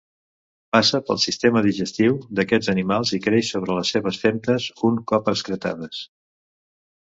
[0.75, 6.05] Passa pel sistema digestiu d'aquests animals i creix sobre les seves femtes un cop excretades.